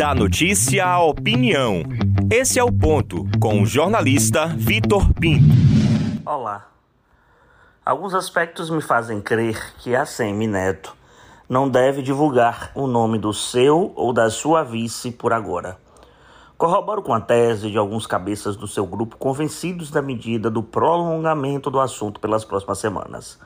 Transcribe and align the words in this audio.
Da 0.00 0.14
notícia 0.14 0.86
à 0.86 0.98
opinião. 1.02 1.82
Esse 2.32 2.58
é 2.58 2.64
o 2.64 2.72
ponto 2.72 3.26
com 3.38 3.60
o 3.60 3.66
jornalista 3.66 4.46
Vitor 4.46 5.12
Pinto. 5.12 5.54
Olá. 6.24 6.68
Alguns 7.84 8.14
aspectos 8.14 8.70
me 8.70 8.80
fazem 8.80 9.20
crer 9.20 9.74
que 9.76 9.94
a 9.94 10.06
Semi 10.06 10.46
Neto 10.46 10.96
não 11.46 11.68
deve 11.68 12.00
divulgar 12.00 12.72
o 12.74 12.86
nome 12.86 13.18
do 13.18 13.34
seu 13.34 13.92
ou 13.94 14.10
da 14.10 14.30
sua 14.30 14.62
vice 14.62 15.10
por 15.12 15.34
agora. 15.34 15.76
Corroboro 16.56 17.02
com 17.02 17.12
a 17.12 17.20
tese 17.20 17.70
de 17.70 17.76
alguns 17.76 18.06
cabeças 18.06 18.56
do 18.56 18.66
seu 18.66 18.86
grupo 18.86 19.18
convencidos 19.18 19.90
da 19.90 20.00
medida 20.00 20.50
do 20.50 20.62
prolongamento 20.62 21.70
do 21.70 21.78
assunto 21.78 22.18
pelas 22.20 22.42
próximas 22.42 22.78
semanas. 22.78 23.38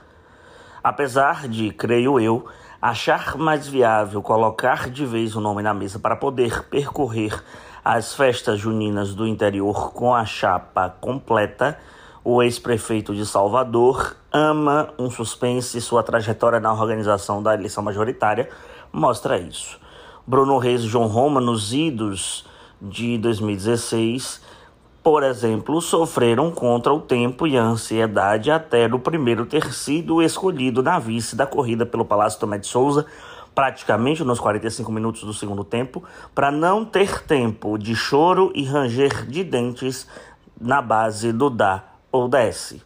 Apesar 0.84 1.48
de, 1.48 1.70
creio 1.70 2.20
eu, 2.20 2.44
achar 2.80 3.38
mais 3.38 3.66
viável 3.66 4.20
colocar 4.20 4.90
de 4.90 5.06
vez 5.06 5.34
o 5.34 5.40
nome 5.40 5.62
na 5.62 5.72
mesa 5.72 5.98
para 5.98 6.14
poder 6.14 6.64
percorrer 6.64 7.42
as 7.82 8.12
festas 8.14 8.60
juninas 8.60 9.14
do 9.14 9.26
interior 9.26 9.94
com 9.94 10.14
a 10.14 10.26
chapa 10.26 10.90
completa, 11.00 11.78
o 12.22 12.42
ex-prefeito 12.42 13.14
de 13.14 13.24
Salvador 13.24 14.14
ama 14.30 14.92
um 14.98 15.10
suspense 15.10 15.78
e 15.78 15.80
sua 15.80 16.02
trajetória 16.02 16.60
na 16.60 16.70
organização 16.70 17.42
da 17.42 17.54
eleição 17.54 17.82
majoritária 17.82 18.50
mostra 18.92 19.38
isso. 19.38 19.80
Bruno 20.26 20.58
Reis 20.58 20.82
e 20.82 20.86
João 20.86 21.06
Roma, 21.06 21.40
nos 21.40 21.72
idos 21.72 22.44
de 22.78 23.16
2016, 23.16 24.42
por 25.04 25.22
exemplo, 25.22 25.82
sofreram 25.82 26.50
contra 26.50 26.90
o 26.90 26.98
tempo 26.98 27.46
e 27.46 27.58
a 27.58 27.62
ansiedade 27.62 28.50
até 28.50 28.88
no 28.88 28.98
primeiro 28.98 29.44
ter 29.44 29.70
sido 29.70 30.22
escolhido 30.22 30.82
na 30.82 30.98
vice 30.98 31.36
da 31.36 31.46
corrida 31.46 31.84
pelo 31.84 32.06
Palácio 32.06 32.40
Tomé 32.40 32.56
de 32.56 32.66
Souza, 32.66 33.04
praticamente 33.54 34.24
nos 34.24 34.40
45 34.40 34.90
minutos 34.90 35.22
do 35.22 35.34
segundo 35.34 35.62
tempo, 35.62 36.02
para 36.34 36.50
não 36.50 36.86
ter 36.86 37.22
tempo 37.22 37.76
de 37.76 37.94
choro 37.94 38.50
e 38.54 38.64
ranger 38.64 39.26
de 39.26 39.44
dentes 39.44 40.08
na 40.58 40.80
base 40.80 41.34
do 41.34 41.50
dá 41.50 41.84
ou 42.10 42.26
desce. 42.26 42.80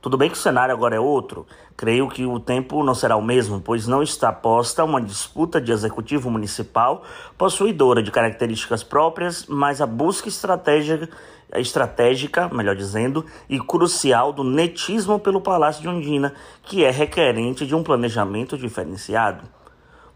Tudo 0.00 0.16
bem 0.16 0.30
que 0.30 0.36
o 0.36 0.40
cenário 0.40 0.74
agora 0.74 0.96
é 0.96 1.00
outro. 1.00 1.46
Creio 1.76 2.08
que 2.08 2.24
o 2.24 2.40
tempo 2.40 2.82
não 2.82 2.94
será 2.94 3.16
o 3.16 3.22
mesmo, 3.22 3.60
pois 3.60 3.86
não 3.86 4.02
está 4.02 4.32
posta 4.32 4.82
uma 4.82 4.98
disputa 4.98 5.60
de 5.60 5.72
executivo 5.72 6.30
municipal 6.30 7.02
possuidora 7.36 8.02
de 8.02 8.10
características 8.10 8.82
próprias, 8.82 9.44
mas 9.46 9.82
a 9.82 9.86
busca 9.86 10.26
estratégica, 10.26 11.10
estratégica, 11.54 12.48
melhor 12.48 12.74
dizendo, 12.76 13.26
e 13.46 13.60
crucial 13.60 14.32
do 14.32 14.42
netismo 14.42 15.18
pelo 15.18 15.38
Palácio 15.38 15.82
de 15.82 15.88
Ondina, 15.88 16.32
que 16.62 16.82
é 16.82 16.90
requerente 16.90 17.66
de 17.66 17.74
um 17.74 17.82
planejamento 17.82 18.56
diferenciado. 18.56 19.44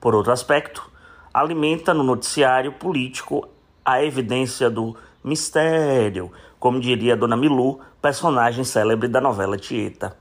Por 0.00 0.14
outro 0.14 0.32
aspecto, 0.32 0.90
alimenta 1.32 1.92
no 1.92 2.02
noticiário 2.02 2.72
político 2.72 3.46
a 3.84 4.02
evidência 4.02 4.70
do 4.70 4.96
mistério, 5.24 6.30
como 6.60 6.78
diria 6.78 7.16
Dona 7.16 7.36
Milu, 7.36 7.80
personagem 8.02 8.62
célebre 8.62 9.08
da 9.08 9.22
novela 9.22 9.56
Tieta. 9.56 10.14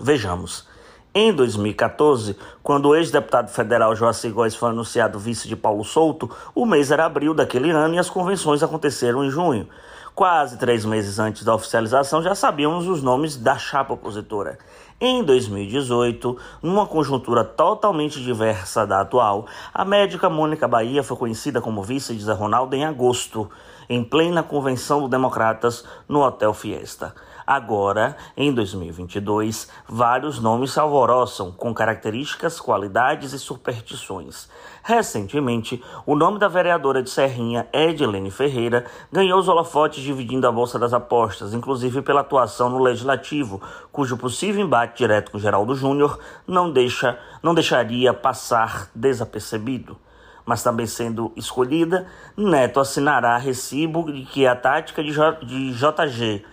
Vejamos. 0.00 0.66
Em 1.14 1.32
2014, 1.32 2.36
quando 2.62 2.88
o 2.88 2.96
ex-deputado 2.96 3.48
federal 3.48 3.94
Joacir 3.94 4.32
Góes 4.32 4.56
foi 4.56 4.70
anunciado 4.70 5.18
vice 5.18 5.46
de 5.46 5.54
Paulo 5.54 5.84
Souto, 5.84 6.28
o 6.54 6.66
mês 6.66 6.90
era 6.90 7.04
abril 7.04 7.34
daquele 7.34 7.70
ano 7.70 7.94
e 7.94 7.98
as 7.98 8.10
convenções 8.10 8.62
aconteceram 8.62 9.22
em 9.22 9.30
junho. 9.30 9.68
Quase 10.14 10.56
três 10.56 10.84
meses 10.84 11.18
antes 11.18 11.42
da 11.42 11.52
oficialização, 11.52 12.22
já 12.22 12.36
sabíamos 12.36 12.86
os 12.86 13.02
nomes 13.02 13.36
da 13.36 13.58
chapa 13.58 13.94
opositora. 13.94 14.60
Em 15.00 15.24
2018, 15.24 16.38
numa 16.62 16.86
conjuntura 16.86 17.42
totalmente 17.42 18.22
diversa 18.22 18.86
da 18.86 19.00
atual, 19.00 19.48
a 19.74 19.84
médica 19.84 20.30
Mônica 20.30 20.68
Bahia 20.68 21.02
foi 21.02 21.16
conhecida 21.16 21.60
como 21.60 21.82
vice 21.82 22.14
de 22.14 22.22
Zé 22.22 22.32
Ronaldo 22.32 22.76
em 22.76 22.84
agosto, 22.84 23.50
em 23.88 24.04
plena 24.04 24.40
convenção 24.40 25.00
do 25.00 25.08
Democratas 25.08 25.84
no 26.08 26.20
Hotel 26.20 26.54
Fiesta. 26.54 27.12
Agora, 27.46 28.16
em 28.36 28.52
2022, 28.52 29.68
vários 29.86 30.40
nomes 30.40 30.72
se 30.72 30.80
alvoroçam 30.80 31.52
com 31.52 31.74
características, 31.74 32.58
qualidades 32.58 33.34
e 33.34 33.38
superstições. 33.38 34.48
Recentemente, 34.82 35.82
o 36.06 36.14
nome 36.14 36.38
da 36.38 36.48
vereadora 36.48 37.02
de 37.02 37.10
Serrinha, 37.10 37.68
Edilene 37.72 38.30
Ferreira, 38.30 38.86
ganhou 39.12 39.38
os 39.38 39.48
holofotes 39.48 40.02
dividindo 40.02 40.46
a 40.46 40.52
Bolsa 40.52 40.78
das 40.78 40.94
Apostas, 40.94 41.52
inclusive 41.52 42.00
pela 42.00 42.22
atuação 42.22 42.70
no 42.70 42.82
Legislativo, 42.82 43.60
cujo 43.92 44.16
possível 44.16 44.64
embate 44.64 44.98
direto 44.98 45.30
com 45.30 45.38
Geraldo 45.38 45.74
Júnior 45.74 46.18
não, 46.46 46.72
deixa, 46.72 47.18
não 47.42 47.54
deixaria 47.54 48.14
passar 48.14 48.88
desapercebido 48.94 49.98
mas 50.46 50.62
também 50.62 50.86
sendo 50.86 51.32
escolhida, 51.36 52.06
Neto 52.36 52.78
assinará 52.78 53.36
recibo 53.38 54.12
de 54.12 54.24
que 54.24 54.46
a 54.46 54.54
tática 54.54 55.02
de, 55.02 55.10
J, 55.10 55.44
de 55.44 55.72
JG 55.72 56.44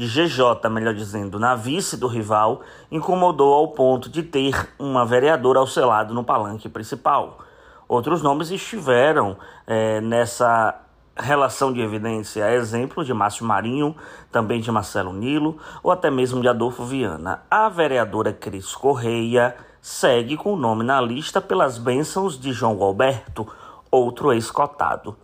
de 0.00 0.06
GJ, 0.06 0.70
melhor 0.70 0.94
dizendo, 0.94 1.38
na 1.38 1.54
vice 1.54 1.94
do 1.94 2.06
rival, 2.06 2.62
incomodou 2.90 3.52
ao 3.52 3.68
ponto 3.68 4.08
de 4.08 4.22
ter 4.22 4.72
uma 4.78 5.04
vereadora 5.04 5.58
ao 5.58 5.66
seu 5.66 5.86
lado 5.86 6.14
no 6.14 6.24
palanque 6.24 6.70
principal. 6.70 7.40
Outros 7.86 8.22
nomes 8.22 8.50
estiveram 8.50 9.36
é, 9.66 10.00
nessa 10.00 10.74
relação 11.14 11.70
de 11.70 11.82
evidência, 11.82 12.50
exemplo 12.50 13.04
de 13.04 13.12
Márcio 13.12 13.44
Marinho, 13.44 13.94
também 14.32 14.58
de 14.58 14.72
Marcelo 14.72 15.12
Nilo, 15.12 15.58
ou 15.82 15.90
até 15.90 16.10
mesmo 16.10 16.40
de 16.40 16.48
Adolfo 16.48 16.82
Viana. 16.82 17.42
A 17.50 17.68
vereadora 17.68 18.32
Cris 18.32 18.74
Correia 18.74 19.54
segue 19.82 20.34
com 20.34 20.54
o 20.54 20.56
nome 20.56 20.82
na 20.82 20.98
lista 20.98 21.42
pelas 21.42 21.76
bênçãos 21.76 22.40
de 22.40 22.54
João 22.54 22.82
Alberto, 22.82 23.46
outro 23.90 24.32
ex-cotado. 24.32 25.14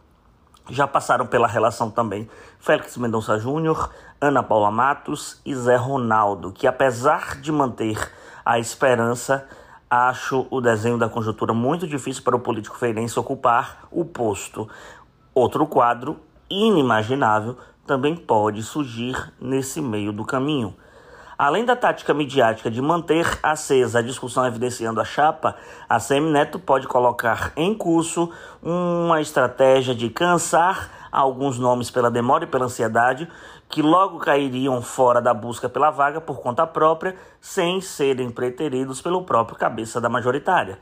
Já 0.69 0.87
passaram 0.87 1.27
pela 1.27 1.47
relação 1.47 1.91
também 1.91 2.28
Félix 2.59 2.97
Mendonça 2.97 3.38
Júnior, 3.38 3.91
Ana 4.21 4.43
Paula 4.43 4.71
Matos 4.71 5.41
e 5.47 5.54
Zé 5.54 5.77
Ronaldo, 5.77 6.50
que 6.50 6.66
apesar 6.66 7.41
de 7.41 7.53
manter 7.53 8.12
a 8.44 8.59
esperança, 8.59 9.47
acho 9.88 10.47
o 10.50 10.60
desenho 10.60 10.99
da 10.99 11.09
conjuntura 11.09 11.54
muito 11.54 11.87
difícil 11.87 12.25
para 12.25 12.34
o 12.34 12.41
político 12.41 12.77
feirense 12.77 13.19
ocupar 13.19 13.87
o 13.93 14.04
posto. 14.04 14.69
Outro 15.32 15.66
quadro 15.66 16.19
inimaginável 16.50 17.56
também 17.87 18.16
pode 18.16 18.62
surgir 18.62 19.33
nesse 19.41 19.81
meio 19.81 20.12
do 20.12 20.25
caminho. 20.25 20.75
Além 21.38 21.66
da 21.66 21.76
tática 21.76 22.14
midiática 22.14 22.70
de 22.70 22.80
manter 22.80 23.38
acesa 23.42 23.98
a 23.98 24.02
discussão 24.02 24.47
evidenciando 24.47 25.02
a 25.02 25.04
chapa, 25.04 25.54
a 25.86 26.00
Semineto 26.00 26.58
pode 26.58 26.88
colocar 26.88 27.52
em 27.54 27.74
curso 27.74 28.32
uma 28.62 29.20
estratégia 29.20 29.94
de 29.94 30.08
cansar 30.08 30.91
alguns 31.12 31.58
nomes 31.58 31.91
pela 31.91 32.10
demora 32.10 32.44
e 32.44 32.47
pela 32.47 32.64
ansiedade, 32.64 33.28
que 33.69 33.82
logo 33.82 34.19
cairiam 34.19 34.80
fora 34.80 35.20
da 35.20 35.34
busca 35.34 35.69
pela 35.69 35.91
vaga 35.91 36.22
por 36.22 36.41
conta 36.41 36.66
própria, 36.66 37.14
sem 37.38 37.82
serem 37.82 38.30
preteridos 38.30 39.03
pelo 39.03 39.22
próprio 39.22 39.58
cabeça 39.58 40.00
da 40.00 40.08
majoritária. 40.08 40.78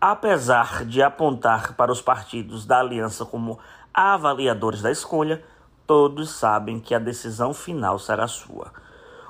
Apesar 0.00 0.84
de 0.84 1.02
apontar 1.02 1.74
para 1.74 1.92
os 1.92 2.02
partidos 2.02 2.66
da 2.66 2.80
aliança 2.80 3.24
como 3.24 3.60
avaliadores 3.92 4.82
da 4.82 4.90
escolha, 4.90 5.40
todos 5.86 6.30
sabem 6.30 6.80
que 6.80 6.96
a 6.96 6.98
decisão 6.98 7.54
final 7.54 7.96
será 7.96 8.26
sua. 8.26 8.72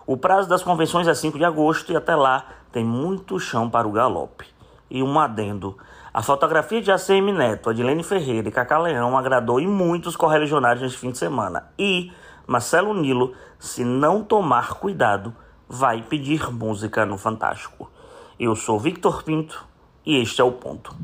O 0.07 0.19
prazo 0.19 0.47
das 0.47 0.63
convenções 0.63 1.09
é 1.09 1.15
5 1.15 1.39
de 1.39 1.45
agosto 1.47 1.91
e 1.91 1.97
até 1.97 2.15
lá 2.15 2.47
tem 2.71 2.85
muito 2.85 3.41
chão 3.41 3.71
para 3.71 3.89
o 3.89 3.93
galope. 3.93 4.45
E 4.91 5.03
um 5.03 5.19
adendo. 5.19 5.79
A 6.13 6.23
fotografia 6.23 6.83
de 6.83 6.93
ACM 6.93 7.33
Neto, 7.33 7.71
Adilene 7.71 8.05
Ferreira 8.05 8.47
e 8.47 8.53
Cacá 8.53 8.79
Leão 8.79 9.17
agradou 9.17 9.59
em 9.59 9.67
muitos 9.67 10.15
correligionários 10.15 10.83
neste 10.83 10.99
fim 10.99 11.11
de 11.11 11.17
semana. 11.17 11.71
E 11.79 12.13
Marcelo 12.47 12.93
Nilo, 12.93 13.33
se 13.59 13.83
não 13.83 14.23
tomar 14.23 14.75
cuidado, 14.75 15.35
vai 15.67 16.03
pedir 16.03 16.53
música 16.53 17.07
no 17.07 17.17
Fantástico. 17.17 17.91
Eu 18.39 18.55
sou 18.55 18.79
Victor 18.79 19.23
Pinto 19.23 19.67
e 20.05 20.21
este 20.21 20.43
é 20.43 20.45
o 20.45 20.53
ponto. 20.53 20.95